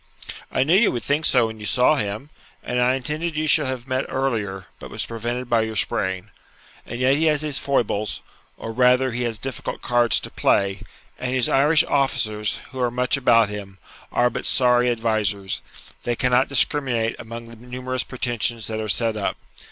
[0.51, 2.31] 'I knew you would think so when you saw him,
[2.63, 6.31] and I intended you should have met earlier, but was prevented by your sprain.
[6.87, 8.21] And yet he has his foibles,
[8.57, 10.81] or rather he has difficult cards to play,
[11.19, 13.77] and his Irish officers, [Footnote: See Note 5.] who are much about him,
[14.11, 15.61] are but sorry advisers:
[16.01, 19.37] they cannot discriminate among the numerous pretensions that are set up.